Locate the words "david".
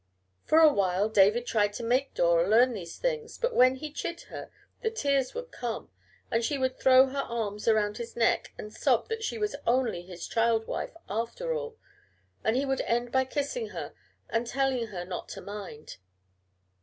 1.09-1.45